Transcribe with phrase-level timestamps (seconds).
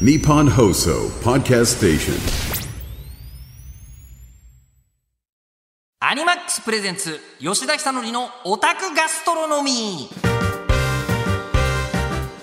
[0.00, 2.14] Nippon Hoso Podcast Station.
[6.00, 10.08] アニマックスプレゼンツ吉田久典のオタクガストロノミ。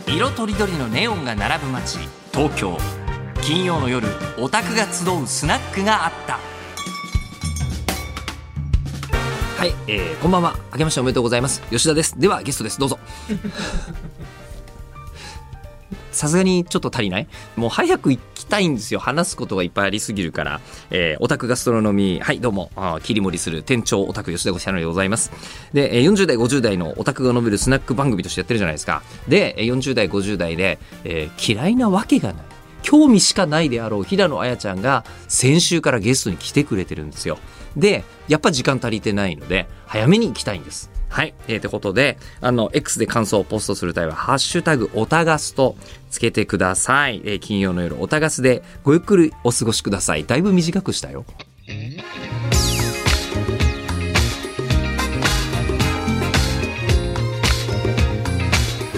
[0.07, 1.99] ー色とりどりのネオンが並ぶ街
[2.33, 2.77] 東京。
[3.41, 4.07] 金曜の夜
[4.39, 6.39] オタクが集うスナックがあった。
[9.57, 10.55] はい、えー、こんばんは。
[10.71, 11.61] 明けましておめでとうございます。
[11.69, 12.17] 吉田です。
[12.17, 12.79] ではゲストです。
[12.79, 12.97] どうぞ
[16.11, 17.27] さすがにちょっと足りない。
[17.55, 18.99] もう早く行きたいんですよ。
[18.99, 22.23] 話すことがいっぱいありすぎるから、えー、オタクガストロノミー。
[22.23, 22.71] はいどうも。
[22.75, 25.31] あ切り盛りする店長オタク吉田久典でございます。
[25.73, 29.03] で、え40代50代のオタクが述べるスナック番組としてやってるじゃないですか。
[29.27, 32.51] で40代50代で、えー嫌いなわけがない。
[32.83, 37.37] 興味しかないであろう平野綾ちゃんが先週からゲストに来てくれてるんですよ。
[37.75, 40.90] でやっぱ時間足りてないので早めに行きたいんです。
[41.11, 41.33] はい。
[41.49, 45.75] えー、ということで、あの、X で感想をポストする際は、ハッシュタグ、オタガスと
[46.09, 47.21] つけてください。
[47.25, 50.25] えー金曜の夜、オタガスでごゆっくりお過ごしください。
[50.25, 51.25] だいぶ短くしたよ。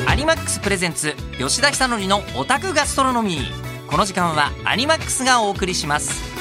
[0.06, 6.33] アニマックスプレゼンツ吉田久典のオタクガストロノミーこの時間はアニマックスがお送りします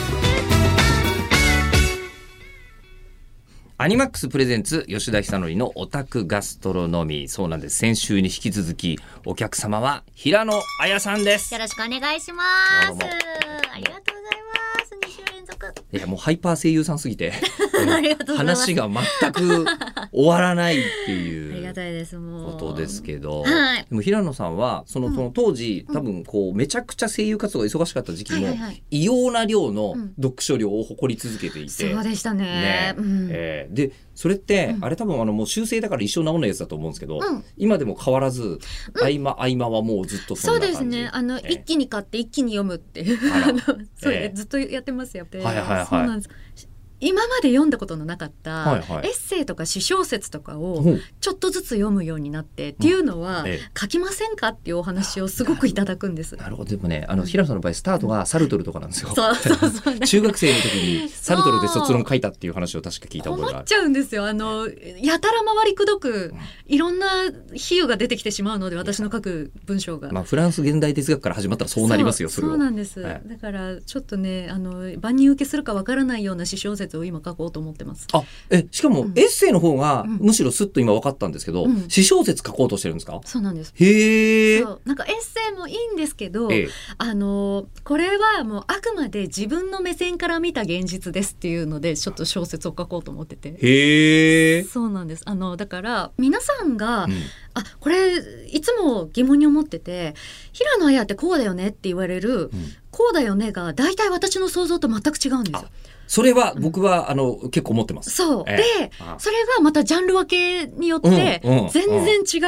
[3.83, 12.86] アニマックスプレゼンツ吉田久典のオタクガストロノミーそうなんです先週に引き続きお客様は平野綾さんですよろしくお願いします。
[12.86, 14.94] ありがとうございます。
[15.05, 15.74] 2週連続。
[15.92, 17.33] いやもうハイパー声優さんすぎて。
[18.36, 19.66] 話が全く
[20.12, 22.18] 終わらないっていうがたいです。
[22.18, 22.52] もう。
[22.52, 23.86] ことですけど、はい。
[23.88, 28.83] でも平野さんはそのその当時、多分こうめちゃくちゃ声優活動が忙しかった時期も、はいはいはい。
[28.90, 30.14] 異様な量のうん。
[30.16, 32.44] 読書量を誇り続けていて、そうでしたね。
[32.44, 32.94] ね。
[32.96, 33.28] うん。
[33.30, 34.84] えーでそれって、うん。
[34.84, 37.44] あれ多分あのもう修正だから一生治んないやつだと思うんですけど、うん。
[37.56, 38.58] 今でも変わらず、
[39.00, 41.08] 合間合間はもうずっとそそうですね。
[41.12, 43.18] あの、えー一気に買って一気に読むっていう。
[43.96, 44.33] そう、ええ。
[44.34, 45.27] ずっとやってますよ。
[45.33, 45.86] はいはいはい。
[45.86, 46.71] そうなんです。
[47.03, 56.36] 今まで読んだことのなかった、エッセイとか詩小説とかをうんちょっとずつ読むようになって、っていうのは、ええ書きませんかっていうお話をすごくいただくんです。
[56.36, 59.11] なるほどでもねあの平野さんの場合スタートがサルトルとかなんですよ。
[59.14, 59.98] そうそうそう。
[60.01, 63.73] 中学生の時にサルトルで卒論書いたっていう話を確か聞いた覚えがある困っち。
[63.73, 64.68] ゃうんですよあの
[65.01, 66.33] やたら回りくどく
[66.67, 67.07] いろんな
[67.55, 70.11] 比喩が出てきてしまうので私の書く文章が。
[70.12, 72.58] まあフランス現代哲学から始まったらそうなりますよそれそうを。
[72.58, 78.07] なんです、はいだからちょっとねあの万人受けするかわからないような詩小説を今書こうと思ってます。
[78.13, 79.19] あえしかもうん。
[79.19, 80.19] エッセイの方がうん。
[80.19, 81.89] むしろスッと今分かったんですけど、うん。
[81.89, 83.20] 詩小説書こうとしてるんですか？
[83.25, 83.73] そうなんです。
[83.77, 86.69] へえなんかエッセイもいいんですけど、ええ。
[86.98, 93.57] あのこれはもうあくまで自分の目線から見た現実ですっていうのでちょっと小説を書こうと思ってて。
[93.59, 95.23] へえ、そうなんです。
[95.27, 97.13] あのだから皆さんが、うん。
[97.55, 98.17] あこれ
[98.47, 100.14] いつも疑問に思ってて
[100.53, 102.51] 平野綾ってこうだよねって言われる、
[102.92, 105.69] こうだよねが大体私の想像と全く違うんですよ。
[106.13, 108.11] それは僕は、あの結構思ってます。
[108.11, 108.57] そう、ええ。
[108.57, 111.69] であそれがまたジャンル分けによってうんうん。
[111.70, 112.39] 全然違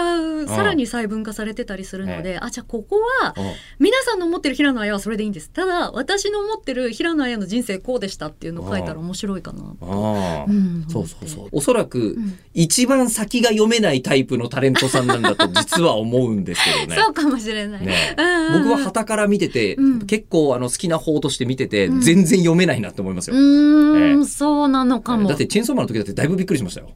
[0.42, 3.52] う、んさらに細分化されてたりするので、あじゃあここはうん。
[3.78, 5.48] 皆さんの思ってる平野綾はそれでいいんです。
[5.48, 9.62] ただ私の思ってる平野綾の人生こうでしたっていうのを書いたら面白いかな。
[9.62, 10.44] ああ。
[10.46, 11.48] うんそうそうそう。
[11.52, 12.38] おそらく、ん。
[12.52, 16.96] 一番先が読めないタイプのタレントさんなんだと実は思うんですけどね。
[17.00, 17.86] そうかもしれない。
[17.86, 18.68] ねうんうんうん。
[18.68, 20.06] 僕は旗から見てて、うん。
[20.06, 23.36] 結構あの好きな方として見てて、うん全然読めないなって思いますよ。
[23.36, 25.28] うーん、ええそうなのかも。
[25.28, 26.90] だってチェーンソーマンの時だってだいぶびっくりしましたよ。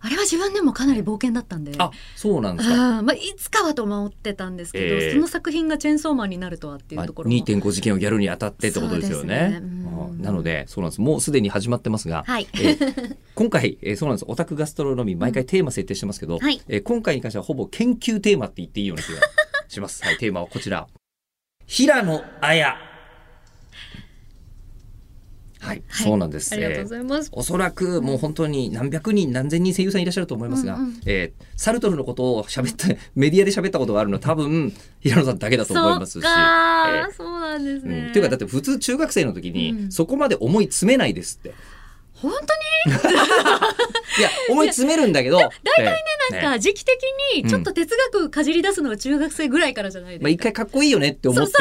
[0.00, 1.72] あれは自分でもかなり冒険だったんで。
[1.78, 2.74] あ、そうなんですか。
[2.74, 9.50] あーまあ、いつかはと思ってたんですけど、ええその作品がチェーンソーマンになるとはっていうまあ、ところも、2.5次元をやるにあたってってことですよね。
[9.50, 9.88] ねうんうん
[10.18, 19.20] なのでそうなんですもうすでに始まってますが、はいえー今回、えーそうなんですオタクガストロノミー毎回テーマ設定してますけど、はいえー今回に関してはほぼ研究テーマって言っていいような気が
[19.68, 20.04] します。
[20.04, 20.88] はい、テーマはこちら。
[21.68, 22.66] 平野綾。
[25.60, 26.54] はい、はいそうなんです。
[26.54, 27.28] ありがとうございます。
[27.30, 36.12] おそらくもう本当に何百人何千人声優さんいらっしゃると思いますが、うんうんえーサルトルのことを喋った メディアで喋ったことがあるのは多分平野さんだけだと思いますし。
[36.12, 38.08] そっかー、えーそうなんですうん、ね。
[38.08, 41.52] っていうかだって普通中学生の時に、うんそこまで思い詰めないですって。
[42.20, 42.98] 本当に？
[44.18, 45.38] いや思い詰めるんだけど。
[45.38, 45.92] 大体ね
[46.30, 46.94] なんか時期的
[47.34, 50.24] にちょっと哲学かじり出すのが中学生ぐらいからじゃないですか。
[50.24, 51.52] まあ、一回かっこいいよねって思って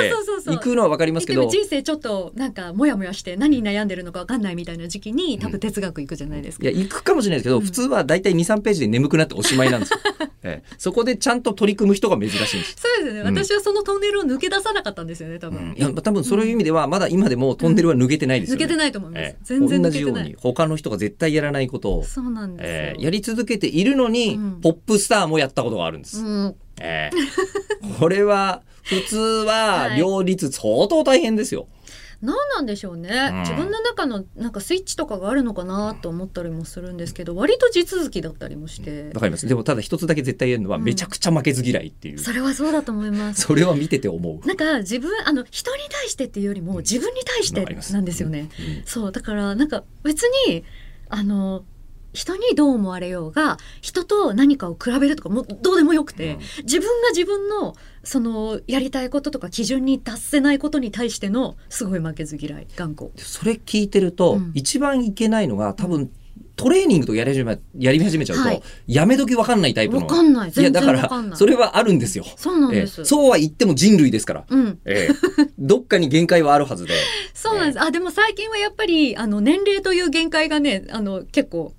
[0.46, 1.48] 行くのは分かりますけど。
[1.48, 6.68] 人生ちょっとなんかモヤモヤして何に悩んでるのか分かんないみたいな時期に多分哲学行くじゃないですか。
[6.68, 10.00] いや行くかもしれないですけど、普通は大体23ページで眠くなっておしまいなんですよ、
[10.44, 10.76] ええ。
[10.78, 12.76] そこでちゃんと取り組む人が珍しいんです。
[12.78, 13.38] そうですよね、うん。
[13.38, 19.38] 私はそのトンネルを抜け出さなかったんですよね多分、いや多分そういう意味ではまだ今でもトンネルは抜けてないですよね、抜けてないと思います、ええ。
[19.44, 24.62] 全然抜けてない他の人が絶対やらないことを、そうなんですよ、ええやり続けているのに、うん。
[24.62, 30.00] ポップスターもやったことがあるんです、うん、ええこれは普通は はい。
[30.00, 31.68] 両立相当大変ですよ。
[32.22, 33.40] 何なんでしょうね、うん。
[33.42, 39.12] 自分の中のなんかスイッチとかがあるのかなと思ったりもするんですけど割と地続きだったりもして。
[39.14, 39.48] わかります。
[39.48, 40.84] でもただ一つだけ絶対言えるのは、うん。
[40.84, 42.20] めちゃくちゃ負けず嫌いっていう。
[42.20, 43.42] それはそうだと思います。
[43.42, 44.48] それは見てて思う。
[44.48, 48.50] なんか自分あの人に対してっていうよりも自分に対してなんですよね。
[48.60, 48.84] うん。
[48.86, 50.64] そうだからなんか別に
[51.10, 51.64] あの
[52.14, 56.40] 人にどう思われようが人と何かを比べるとかもうどうでもよくて、うん。
[56.64, 57.76] 自分が自分の
[58.08, 63.12] そのやりたいこととか基準に達せないことに対してのすごい負けず嫌い頑固。
[63.18, 66.10] それ聞いてると、うん一番いけないのが多分、
[66.56, 70.02] トレーニングとかやり始めやり始めちゃうと、はいやめ時わかんないタイプの。
[70.02, 70.94] わかんないいや全だか。
[70.94, 72.24] らそれはあるんですよ。
[72.38, 73.02] そうなんえです。
[73.02, 74.46] えそうは言っても人類ですから。
[74.50, 76.94] うん、ええどっかに限界はあるはずで。
[77.36, 77.82] そうなんです。
[77.82, 81.74] あでも最近はやっぱりあの年齢という限界がねあの結構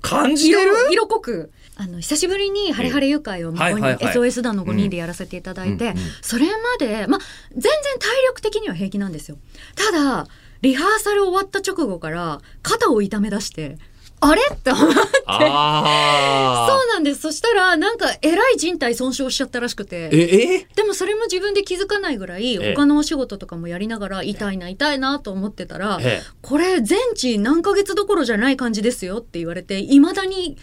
[0.00, 0.58] 感じる？
[0.90, 3.96] 色濃くあの久しぶりに「ハレハレ愉快」をはいはいはい。
[3.96, 7.20] SOS 団の5人でやらせていただいて、それまでまあ
[7.52, 9.38] 全然体力的には平気なんですよ。
[9.74, 10.28] ただ
[10.62, 13.76] リハーサル終わった直後から肩を痛め出して
[14.20, 14.40] あれ？
[14.54, 15.00] って思って。
[15.26, 17.20] あそうなんです。
[17.20, 20.08] そしたらなんかえらい人体損傷しちゃったらしくて。
[20.12, 20.66] ええ？
[20.76, 22.74] でもそれも自分で気づかないぐらいええ。
[22.74, 30.56] 他のお仕事とかもやりながら痛いな痛いなと思ってたら、えこれ全治何ヶ月どころじゃない感じですよって言われていまだに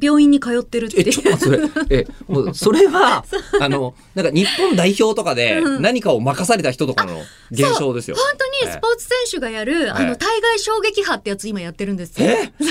[0.00, 1.00] 病院に通ってるって。
[1.00, 1.60] えちょそれ。
[1.90, 3.24] えもう それは
[3.60, 5.82] あのなんか日本代表とかでうん。
[5.82, 7.20] 何かを任された人とかの
[7.50, 8.16] 現象ですよ。
[8.16, 10.06] 本当にスポーツ選手がやる、あええ。
[10.06, 12.28] の対外衝撃波ってやつ今やってるんですよ。
[12.28, 12.70] え そ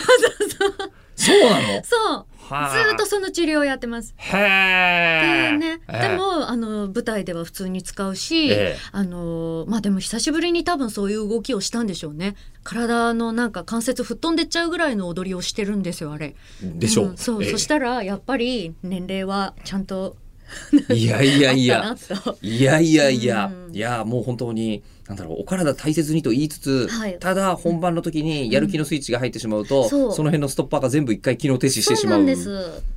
[0.67, 0.91] う
[1.31, 1.83] なの？
[1.83, 2.25] そう。
[2.45, 4.13] はあずーっとその治療をやってます。
[4.17, 5.51] へえ。
[5.53, 12.35] でね、ええでもあの舞台では普通に使うし、ええあのまあでも久しぶりに多分そういう動きをしたんでしょうね。
[12.63, 16.35] 体のなんか関節吹っ飛んでっちゃうぐらいの踊りをしてるんですよあれ。
[16.61, 17.07] でしょう。
[17.13, 20.17] んそう、ええそしたらやっぱり年齢はちゃんと
[20.93, 21.95] いやいやいや。
[22.41, 32.25] いやいやいや、うんいやもう本当になんだろうお体大切にと言いつつ、はいただ本番の時にやる気のスイッチが入ってしまうと、そうその辺のストッパーが全部一回機能停止してしまう。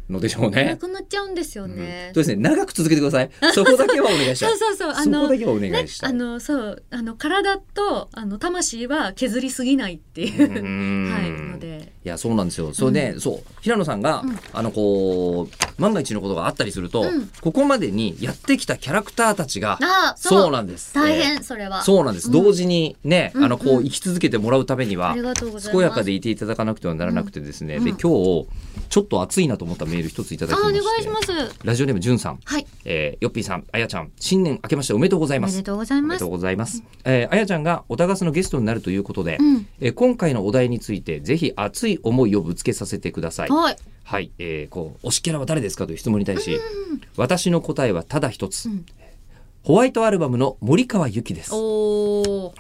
[0.09, 0.77] のでしょうなね。
[0.77, 2.13] くなっちゃうんですようんね。
[2.15, 3.31] そうですね長く続けてください。
[3.53, 4.51] そこだけはお願いしたい。
[4.51, 6.11] そうそうそうあそのこだけはお願いしたい。
[6.11, 12.73] あのそうあの体とあの魂は削りすぎないっていうう、ん はいのでいやそうなんですよ。
[12.73, 17.31] それで、そう平野さんが、うんあのこう万が一のことがあったりすると、うん。
[17.41, 20.51] ここまでにやってきたキャラクターたちがあそう。
[20.51, 20.95] なんです。
[20.95, 21.79] 大え変それは。
[21.79, 22.29] ーそうなんです。
[22.29, 22.33] うん。
[22.33, 25.79] 同時にね、うんあのこううん生き続けてもらうためには、ありがとうございます。
[25.79, 27.85] 健やかでいていただかなくてはならなくてですね、うん。
[27.85, 28.47] で今日
[28.89, 31.57] ちょっと熱いなと思ったメール一ついただきあおまして願いします。
[31.65, 32.67] ラジオネームじゅんさん、はい。
[32.85, 35.53] えー、よっぴーさんあやちゃん新年明けましておめでとうございます。
[35.53, 36.07] おめでとうございます。
[36.07, 39.67] おめでとうございます、えー、あやちゃんがおたがすのゲストになるということで、うん。
[39.81, 43.49] えー今回のお題についてぜひ熱い思いをぶつけさせてください。
[43.49, 43.77] はい
[44.07, 46.61] はい、えー、こう推しキャラは誰ですかという質問に対し、
[47.17, 48.87] 私の答えはただ一つ、うん。
[49.65, 51.51] ホワイトアルバムの森川由紀です。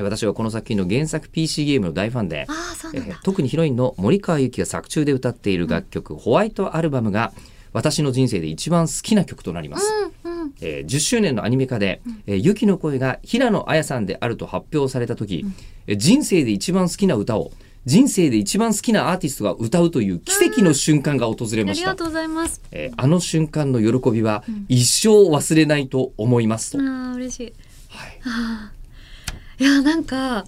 [0.02, 2.48] 私はこの作品の原作 PC ゲームの大ファンで
[2.94, 7.32] えー特にヒロインの森川由紀が作中で歌っている楽曲、ホワイトアルバムが
[7.72, 9.92] 私の人生で一番好きな曲となります、
[10.25, 10.52] うんうん。
[10.60, 15.46] えー10周年のアニメ化で、えー、ユキの声が平野綾さんであると発表された時、
[15.87, 17.52] えー人生で一番好きな歌を
[17.87, 21.91] 人生で一番好きなアーティストが歌うという奇跡の瞬間が訪れました。
[21.91, 22.61] ありがとうございます。
[22.73, 27.53] えーあの瞬間の喜びは一生忘れないと思いますと、あー嬉しい。
[27.91, 28.71] は
[29.59, 29.62] い。
[29.62, 30.47] いやなんか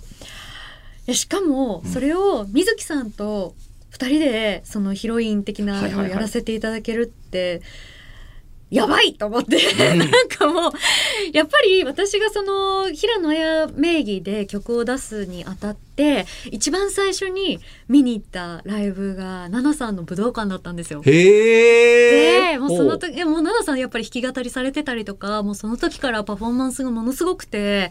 [1.12, 3.54] しかもそれを水木さんと
[3.90, 6.10] 二人でそのヒロイン的なのをはいはいはい。
[6.10, 7.62] やらせていただけるって、
[8.70, 9.56] やばいと思って、
[9.94, 10.72] んなんかもう
[11.32, 21.00] やっぱり私がその平野綾名義で曲を出すにあたって一番最初に見に行ったライブが奈々さんの武道館だったんですよ。
[21.00, 27.90] でもうその時もう奈々さんやっぱり弾き語りされてたりとかもうその時からパフォーマンスがものすごくて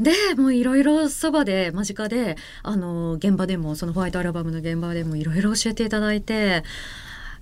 [0.00, 6.64] でもういろいろそばで間近であの現場でもそのホワイトアルバムの現場でもいろいろ教えていただいて。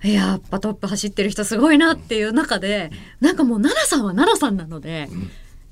[0.03, 2.89] やっぱトップ走ってる人すごいなっていう中で
[3.19, 5.09] なんかもう奈々さんは奈々さんなので、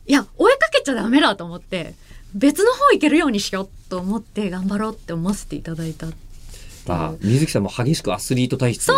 [0.05, 1.93] いや追いかけちゃダメだと思って
[2.33, 6.07] 別の方行けるようにしようと思って頑張ろうって思わせていただいた
[6.87, 8.85] まあ、水木さんも激しくアスリート体質。
[8.85, 8.97] そう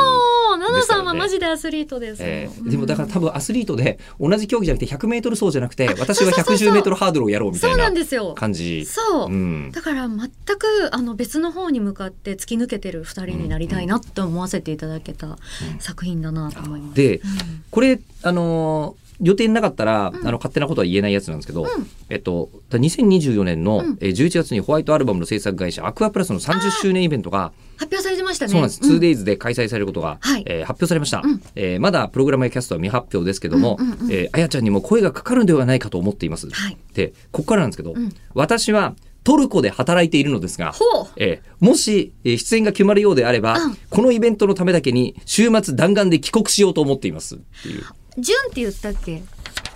[0.84, 2.70] さんはマジでアスリートです、えーうん。
[2.70, 7.92] でもだから多分アスリートで同じ競技じゃなくて 100m 走じゃなくて私は 110m ハードルをやろうみたそいうな
[8.36, 8.86] 感じ。
[8.86, 9.72] そう、うん。
[9.72, 15.38] だから全くあの別の方に向かって突き抜けてる2人になりたいなって思わせていただけた
[15.80, 16.96] 作品だなと思います。
[16.96, 17.24] でうん。
[17.72, 21.68] これあのー予定なかったら、あの勝手なことは言えないやつなんですけど、
[22.10, 23.98] えっと2024年のうん。
[24.02, 28.52] えー11月にホワイトアルバムの制作会社アクアプラスの30周年イベントが発表されてましたね。
[28.52, 28.98] そうなんです、ん。
[28.98, 30.44] 2days で開催されることが、はい。
[30.46, 31.42] えー発表されました、うん。
[31.56, 34.12] えーまだプログラムやキャストは未発表ですけども、うんうんうん。
[34.12, 36.78] えーあやちゃんにも声がかかるんではないかと思っています、はい。
[36.94, 38.14] でここからなんですけど、ん。
[38.34, 40.74] 私はトルコで働いているのですが。
[41.18, 43.78] えーもし、えー出演が決まるようであれば、うん。
[43.90, 47.84] このイベントのためだけに週末弾丸で帰国しようと思っていますっていう。
[48.20, 49.24] ジュンって言ったっけ？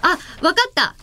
[0.01, 0.95] あ、わかった。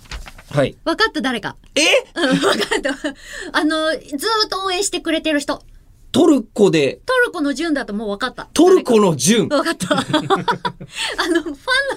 [0.53, 0.77] はい。
[0.85, 1.57] わかった誰か。
[1.75, 1.81] え？
[2.15, 3.59] うん、わかった。
[3.59, 5.63] あの、ずーっと応援してくれてる人。
[6.13, 8.49] トルコで、トルコのジュンだともうわかった。
[8.53, 9.49] トルコの順。
[9.49, 9.95] わかった。
[9.99, 10.45] あの、ファン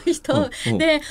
[0.06, 1.02] の人で、本当に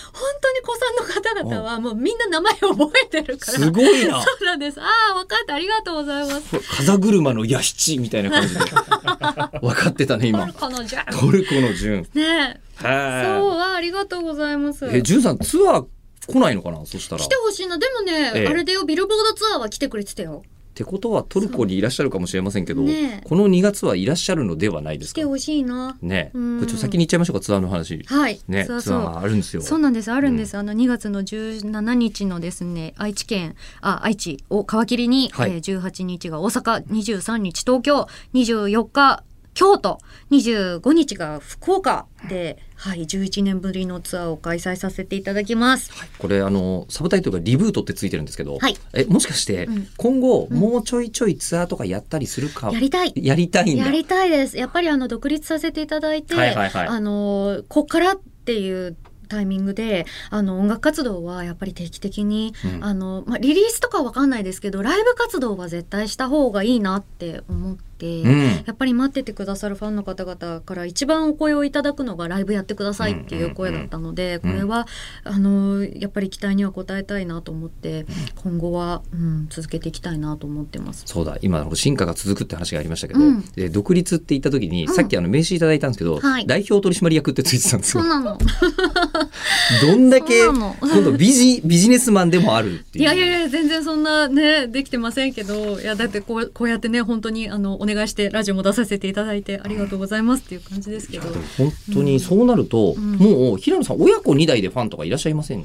[0.63, 3.59] 子さんの方々はもうみんな名前覚えてるから。
[3.59, 4.23] すごいな。
[4.23, 4.81] そうなんです。
[4.81, 5.55] ああ、わかった。
[5.55, 6.61] ありがとうございます。
[6.61, 8.61] 風車のヤシチみたいな感じで。
[9.61, 10.53] 分かってたね、今トル。
[10.53, 11.21] コのジュン。
[11.21, 12.09] トルコの順。
[12.15, 14.87] ねそう、あありがとうございます。
[14.87, 14.91] い。
[14.93, 15.87] え、順さん、ツアー
[16.27, 16.85] 来ないのかな？
[16.87, 17.23] そしたら。
[17.23, 17.79] 来てほしいな。
[17.79, 20.43] でもね、ええあれだよ、ビルボードツアーは来てくれてたよ。
[20.73, 23.21] ってことはトルコにいらっしゃるかもしれませんけど、ね。
[23.23, 25.21] えこの2月はいらっしゃるのではないですか？
[25.21, 25.99] 来てほしいな。
[26.01, 26.31] ね。
[26.33, 26.61] こうん。
[26.63, 28.03] れちょっと先に行っちゃいましょうかツアーの話。
[28.07, 28.41] はい。
[28.49, 29.19] ねツそうそうアー。
[29.21, 29.61] あるんですよ。
[29.61, 30.11] そうなんです。
[30.11, 30.57] あるんです。
[30.57, 35.51] あの2月の17日のですね、愛知県、あ、愛知を皮切りに、はい。
[35.53, 39.23] えー18日が大阪、23日東京、24日
[39.55, 39.99] 京都、
[40.31, 45.91] 25日が福岡で、はい、11年ぶりのツアーを開催させていただきます。
[46.19, 53.13] これあのサブタイトルがリブートってついてるんですけど、はいえもしかしてうん今後もうちょいちょいツアーとかやったりするか、やりたい。
[53.17, 54.57] やりたいんだやりたいです。
[54.57, 58.97] やっぱりあの独立させていただいて、はいはいはいあのこっからっていう
[59.33, 67.92] タイミングであの音楽活動はやっぱり定期的に、うんあのまあ、リリースとかはわかんないですけどライブ活動は絶対した方がいいなって思って。
[68.07, 68.65] うん。
[68.67, 74.87] やっぱり待っててくださるファンの方々から一番お声をいただくのがライブやってくださいっていう声だったので、これは
[75.25, 78.07] あのやっぱり期待には応えたいなと思って
[78.43, 81.05] 今後は、うん、続けていきたいなと思ってます。
[81.07, 81.39] そうだ。
[81.43, 83.45] 今進化が続くって話がありましたけど、うん。
[83.55, 84.95] で独立って言った時に、うん。
[84.95, 86.47] さっきあの名刺いただいたんですけど、はい。
[86.47, 88.03] 代表取締役ってついてたんですよ。
[88.03, 88.39] そうなの。
[89.83, 93.05] どんだけ今度ビジビジネスマンでもあるっていう。
[93.05, 101.29] いやいやいや全然そんなねできてませんけどいやだってこうこうやってね本当にあのお願いしてラジオも出させていただいてありがとうございますっていう感じですけど。
[101.59, 103.17] 本当にそうなると、ん。
[103.17, 105.61] もう平野さん親子2代でファンとかいらっしゃいません？
[105.61, 105.63] あ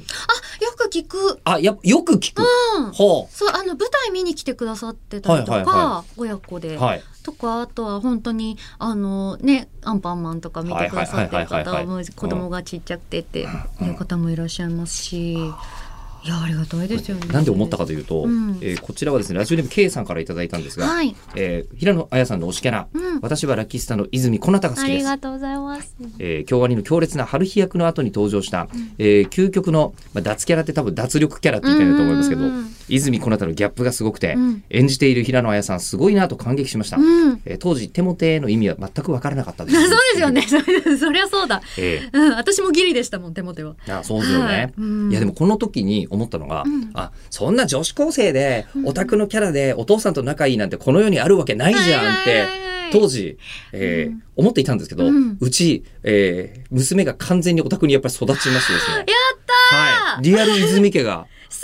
[0.64, 1.40] よく聞く。
[1.44, 2.84] あやよく聞く、うん。
[2.86, 2.92] は
[3.30, 7.02] そうあの舞台見に来てくださってたりとか、はいはいは親子で、あはい。
[7.22, 13.44] とかあとは本当にあのねアンパンマンとか見てくださってる方も子供がちっちゃくてってい
[13.90, 15.36] う方もいらっしゃいますし
[16.24, 17.26] いやありがたいですよね。
[17.32, 18.58] なんで思ったかというと、うん。
[18.60, 24.98] えーこちらはですねラジオネーム K さんからいただいたんですが、はい、えー平野綾さんの推しキャラ、うん、私はラッキースターの泉小太が好あきです。
[24.98, 25.94] りがとうございます。
[26.18, 32.74] えー京アニの強烈な春日役の後に登場した、えー究極の、まあ、脱キャラって多分脱力キャラって言いたいんだと思いますけど、うんうんうん。
[32.88, 34.64] 泉小太のギャップがすごくて、うん。
[34.70, 37.40] 演じている平野綾さんすごいなと感激しました、うん。
[37.44, 39.76] えー当時手もての意味は全く分からなかったです。
[39.80, 40.42] そうですよね。
[40.98, 41.62] そりゃそうだ。
[41.76, 43.74] えうん、私もギリでしたもん、手元は。
[43.86, 44.72] ーあそうですよね、はい。
[44.78, 45.10] うん。
[45.10, 46.90] いやでもこの時に思ったのが、ん。
[46.94, 52.68] あそんな女子高生でオタクのキャラでお父さんと仲いいなんてこの世にあるわけないじゃんってはいはいはいはい。
[52.90, 53.38] 当時、
[53.72, 54.22] えーうん。
[54.36, 58.96] 思っていたんですけど、ううんち、えー娘が完全にオタクにやっぱり育ちましてですね。
[58.96, 59.06] やっ
[59.70, 61.62] たー、はい、リアル泉家が、 す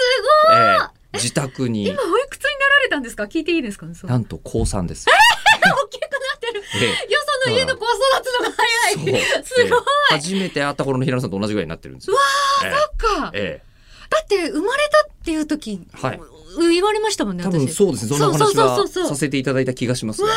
[0.52, 1.84] えー自宅に。
[1.84, 3.24] ごい今おいくつになられたんですか？
[3.24, 3.86] 聞いていいですか？
[4.06, 5.06] なんと高3です。
[5.06, 6.62] 大きくなってる。
[7.08, 9.44] えよその家の子育つのが早い。
[9.44, 9.70] すごい。
[9.70, 12.16] えー初めて会った頃の平野さんと同じぐらいになってるんですよ。
[12.64, 13.30] えそっか。
[13.34, 13.73] ええだ
[14.22, 16.20] って生まれたっていう時、はい
[16.56, 17.42] 言われましたもんね。
[17.42, 18.16] 多分私そうですね。
[18.16, 20.28] そんな話はさせていただいた気がしますが、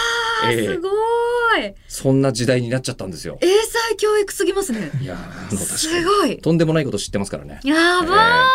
[0.44, 0.92] あええすごい。
[1.88, 3.38] そんな時代になっちゃったんですよ。
[3.42, 4.90] 英才教育すぎますね。
[5.00, 6.40] いやーすにごい。
[6.40, 7.60] とんでもないこと知ってますからね。
[7.64, 8.46] やばー、ええわ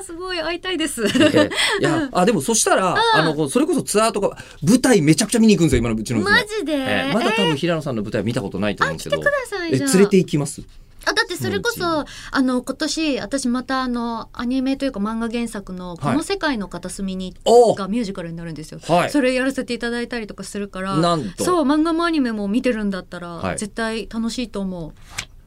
[0.00, 1.04] ー、すごい会いたいです。
[1.04, 10.62] ええいや あでもそしたら、あのそれこそツアーとか舞台めちゃくちゃ見に行くんですよ今のうちの娘マジで、ええまだ多え分平野さんの舞台は見たことないと思うんですけど、あ来てくださいじゃあえ連れて行きます？
[11.06, 18.80] あだってそれこうそあの今年私またあのアニメというか漫画原作の「この世界の片隅に」おがミュージカルになるんですよ。
[18.86, 19.10] はい。
[19.10, 21.44] それやらせていただいたりとかするからなんと。
[21.44, 23.58] そう漫画もアニメも見てるんだったら、はい。
[23.58, 24.92] 絶対楽しいと思う。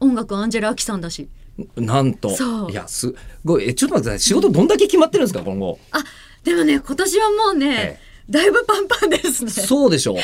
[0.00, 1.28] 音楽アンジェラ・アキさんだし。
[1.76, 2.30] なんと。
[2.30, 2.70] そう。
[2.70, 3.68] いやすごい。
[3.68, 5.78] えちょっと待って仕事どんだけ決まってるんですか今後。
[5.92, 6.04] あ
[6.42, 9.50] でもね今年はもうね、えだいぶパンパンですね。
[9.50, 10.16] そうでしょ。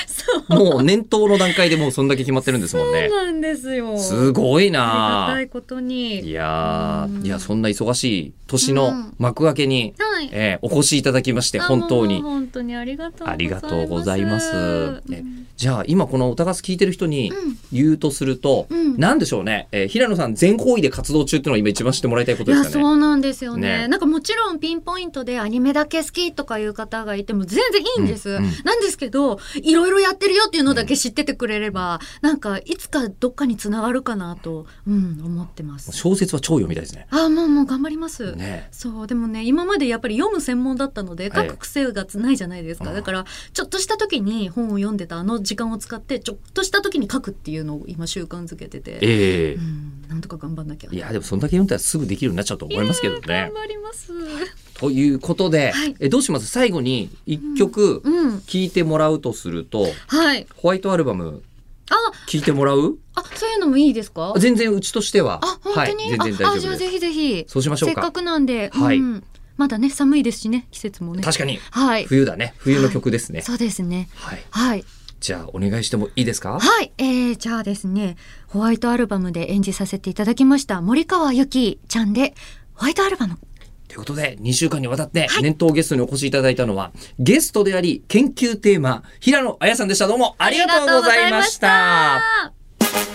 [0.48, 3.08] もう年頭の段階でもうそんだけ決まってるんですもんね。
[3.10, 3.98] そうなんですよ。
[3.98, 6.20] すごいありがなたいことに。
[6.20, 7.20] いやうん。
[7.22, 9.14] ーいやそんな忙しい年のうん。
[9.18, 10.28] 幕開けに、はい。
[10.32, 12.22] えーお越しいただきまして本当に。
[12.22, 13.32] 本当にありがとうございます。
[13.32, 14.56] ありがとうございます。
[14.56, 15.02] うん。
[15.12, 15.22] え
[15.56, 17.30] じゃあ今このおたがす聞いてる人に
[17.70, 18.96] 言うとすると、うん。
[18.98, 22.72] なんでしょうね、えー平野さん全方位で活動中っていうのが今一番知ってもらいたいことですかね。
[22.72, 23.80] そうなんですよね。
[23.80, 23.88] ね。
[23.88, 28.50] なんかもちろんピンポイントでアニメだけ好きとかいう方がいても全然いいんです、うんうん。
[28.64, 35.92] なんですけどいろいろやってるよっていうのだけ知っててくれれば、なんかいつかどっかにつながるかなと、うん、思ってます。
[35.92, 37.06] 小説は超読みたいですね。
[37.10, 38.68] あもうもう頑張ります、ね。
[38.70, 41.48] そうでもね今までやっぱり読む専門だったのではい。
[41.48, 49.54] 書く癖がないじゃないですか、うんだからちょっとした時に本を読んでたあの時間を使ってちょっとした時に書くっていうのを今習慣づけてて、ええ。
[49.54, 50.90] うん、なんとか頑張んなきゃ。
[50.92, 53.20] いやでもそんだけ読んだらすぐできるようになっちゃうと思いますけどね。
[53.26, 53.54] 頑。
[53.54, 54.12] 張ります
[54.80, 56.46] ということで、はいえどうします？
[56.46, 61.42] 最後に一曲うん聴いてもらうとすると、はいホワイトアルバム
[61.90, 61.94] あ
[62.26, 62.98] 聴いてもらう？
[63.14, 64.32] あ、そういうのもいいですか？
[64.34, 66.60] あ全然うちとしてはあ、本当に、はい、全然大丈夫です。
[66.60, 67.44] じゃあぜひぜひ。
[67.46, 69.24] そうしましょうかせっかくなんで、はいうん
[69.56, 71.22] まだね、寒いですしね、季節もね。
[71.22, 72.06] 確かにはい。
[72.06, 73.42] 冬だね冬の曲ですね。
[73.42, 74.08] そうですね。
[74.14, 74.84] はい、はい。
[75.20, 76.58] じゃあお願いしてもいいですか？
[76.58, 76.92] はい。
[76.96, 82.34] えー、じゃあですね、ホワイトアルバムで演じさせていただきました、森川由紀ちゃんで、
[82.72, 83.38] ホワイトアルバム。
[83.90, 90.06] ということで2週間にわたって年頭ゲストにお越しいただいたのは、ゲストであり研究テーマ平野綾さんでした。
[90.06, 92.14] どうもありがとうございました。
[92.14, 93.08] ありがとうございまし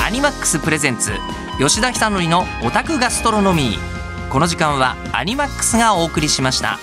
[0.00, 0.06] た。
[0.06, 1.12] アニマックスプレゼンツ
[1.60, 4.00] 吉田久典のオタクガストロノミー。
[4.30, 6.78] この時間はアニマックスがお送りしました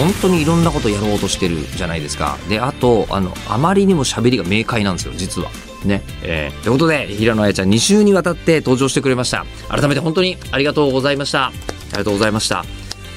[0.00, 2.38] 本当にいろんなことやろうとしてるじゃないですか。
[2.48, 5.50] であとあのあまりにも喋りが明快なんですよ実は。
[5.84, 6.02] ね。
[6.22, 9.44] えーということで平野綾ちゃん2週にわたって登場してくれました。
[9.68, 11.48] 改めて本当にありがとうございました。
[11.48, 11.52] あ
[11.92, 12.64] りがとうございました。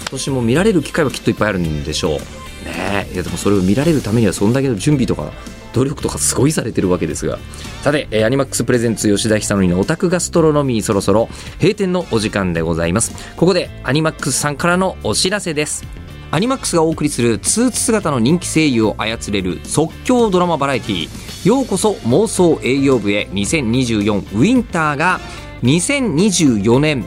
[0.02, 2.12] 今年も見られる機会はきっといっぱいあるんでしょう。
[2.14, 3.08] ね。
[3.10, 5.32] えいやでもそれを見られるためにはそんだけの準備とか
[5.74, 7.40] 努力とかすごいされてるわけですが。
[7.82, 11.30] さて、えーアニマックスプレゼンツ吉田久典のオタクガストロノミーそろそろ
[11.62, 13.14] 閉店のお時間でございます。
[13.38, 16.03] ここでアニマックスさんからのお知らせです
[16.34, 21.48] アニマックスがお送りするスーツ姿の人気声優を操れる即興ドラマバラエティー。
[21.48, 23.28] ようこそ妄想営業部へ。
[23.34, 25.20] 2024ウィンターが
[25.62, 27.06] 2024年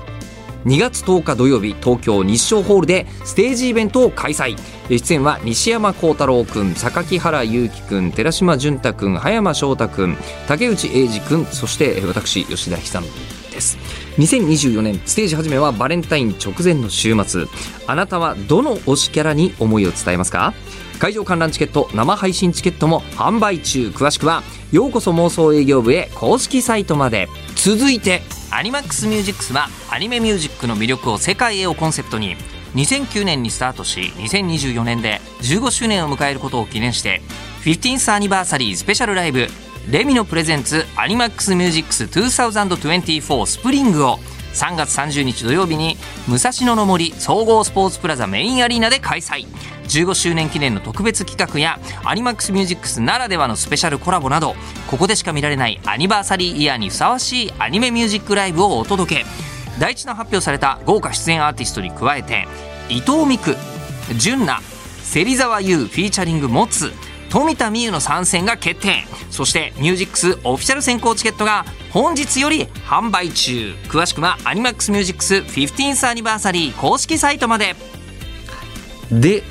[0.64, 4.56] 2月10日土曜日東京日照ホールでステージイベントを開催。
[4.88, 10.16] 出演は西山幸太郎くん榊原裕貴くん寺島淳太くん葉山翔太くん
[10.46, 13.10] 竹内英二くんそして私吉田久典
[13.50, 14.05] です。
[14.18, 17.44] 2024年ステージ始めはバレンタイン直前の週末。
[17.86, 20.54] あなたはどの推しキャラに思いを伝えますか？
[20.98, 23.88] 会場観覧チケット生配信チケットも販売中。
[23.88, 27.28] 詳しくはようこそ妄想営業部へ公式サイトまで。
[27.56, 32.36] 続いてアニマックスミュージックスはアニメミュージックの魅力を世界へをコンセプトに。
[32.74, 37.22] 2009年にスタートし2024年で15周年を迎えることを記念して
[37.64, 39.48] 15th アニバーサリースペシャルライブ。
[39.90, 44.18] レミのプレゼンツアニマックスミュージックス2024スプリングを
[44.52, 45.96] 3月30日土曜日に
[46.26, 49.46] 武蔵野の森総合スポーツプラザメインアリーナで開催。
[49.86, 54.56] 15周年記念の特別企画やアニマックスミュージックスならではのスペシャルコラボなど
[54.88, 59.24] ここでしか見られないアニバーサリーイヤーにふさわしいアニメミュージックライブをお届け。
[59.78, 62.48] 第一の発表された豪華出演アーティストに加えて
[62.88, 63.56] 伊藤美来
[64.16, 64.64] 純奈
[65.04, 66.92] 芹沢優 featuring motsu
[67.30, 69.04] 富田美憂の参戦が決定。
[69.30, 73.74] そしてミュージックスオフィシャル先行チケットが本日より販売中。
[73.88, 77.76] 詳しくはアニマックスミュージックス 15th アニバーサリー公式サイトまで。
[79.10, 79.42] で、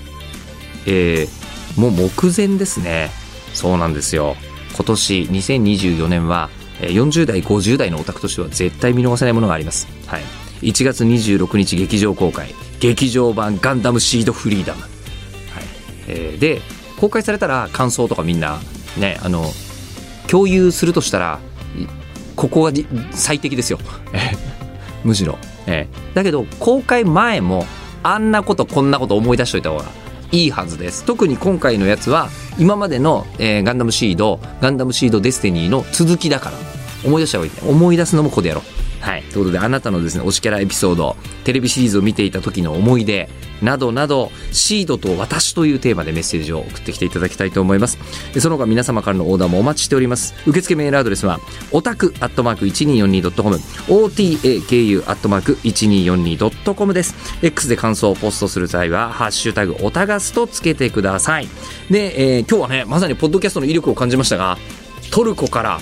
[0.86, 3.12] えーもう目前ですね。
[3.54, 4.38] そうなんですよ。
[4.76, 10.24] 今年2024年は40代50代のオタクとしては絶対見逃せないものがあります、はい、
[10.62, 12.54] 1月26日劇場公開。
[12.80, 14.82] 劇場版ガンダムシードフリーダム。
[14.82, 14.92] はい。
[16.08, 16.62] えーで
[17.00, 18.60] 公開されたら感想とかみんな
[18.98, 19.46] ねあの
[20.28, 21.40] 共有するとしたら
[22.36, 23.80] ここがじ最適ですよ。
[25.04, 27.66] むしろ、えーだけど公開前も
[28.02, 29.86] あんなことこんなこと思い出しといた方が
[30.32, 31.04] いいはずです。
[31.06, 36.58] 特に今回のやつは今までの、えーガンダムシードガンダムシードデスティニーの続きだから
[37.06, 37.70] 思い出した方がいい。
[37.70, 38.64] 思い出すのもここでやろう。
[39.36, 43.28] ということで、あなたのですね、推しキャラエピソード、テレビシリーズを見ていた時の思い出、
[43.62, 47.98] などなど、シードと私というテーマでメッセージを送ってきていただきたいと思います。
[48.40, 50.36] その他皆様からのオーダーもお待ちしております。
[50.48, 51.42] 受付メールアドレスは、
[51.74, 57.16] オタクアットマーク 1242.com、otaku アットマーク 1242.com です。
[57.42, 61.50] X で感想をポストする際は、ハッシュタグオタガスとつけてください。
[61.92, 64.58] で、えー今日はね、まさにポッドキャストの威力を感じましたが、
[65.12, 65.82] トルコから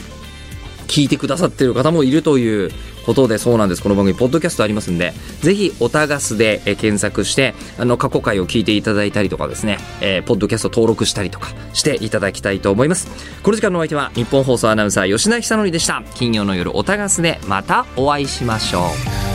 [0.93, 2.71] 聞いてくださってる方もいるという
[3.07, 3.81] ことでそうなんです。
[3.81, 13.07] この番組ポッドキャストありますんでぜひおたがすで検索してあの過去回を聞いていただいたりとかですね、えーポッドキャスト登録したりとかしていただきたいと思います。
[13.41, 16.03] この時間のお相手は日本放送アナウンサー吉田久典でした。
[16.13, 18.91] 金曜の夜おたがすでまたお会いしましょ
[19.29, 19.32] う。